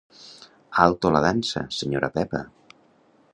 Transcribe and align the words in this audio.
Alto 0.85 1.11
la 1.17 1.21
dansa, 1.27 1.63
senyora 1.81 2.11
Pepa. 2.17 2.41